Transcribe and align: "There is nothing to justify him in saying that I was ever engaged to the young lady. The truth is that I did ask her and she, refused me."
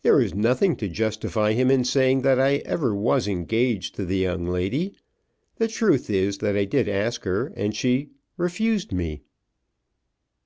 "There 0.00 0.22
is 0.22 0.32
nothing 0.32 0.74
to 0.76 0.88
justify 0.88 1.52
him 1.52 1.70
in 1.70 1.84
saying 1.84 2.22
that 2.22 2.40
I 2.40 2.62
was 2.66 3.26
ever 3.26 3.30
engaged 3.30 3.94
to 3.96 4.06
the 4.06 4.16
young 4.16 4.46
lady. 4.46 4.94
The 5.56 5.68
truth 5.68 6.08
is 6.08 6.38
that 6.38 6.56
I 6.56 6.64
did 6.64 6.88
ask 6.88 7.24
her 7.24 7.48
and 7.54 7.76
she, 7.76 8.08
refused 8.38 8.90
me." 8.90 9.20